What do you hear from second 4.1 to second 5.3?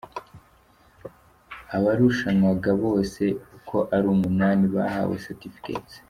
umunani bahawe